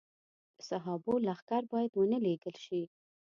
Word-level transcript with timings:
د 0.57 0.59
صحابو 0.69 1.13
لښکر 1.27 1.63
باید 1.73 1.91
ونه 1.95 2.17
لېږل 2.25 2.55
شي. 2.65 2.81